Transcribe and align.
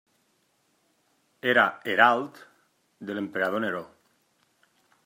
Era 1.53 1.65
herald 1.91 2.41
de 3.11 3.19
l'emperador 3.19 3.65
Neró. 3.67 3.85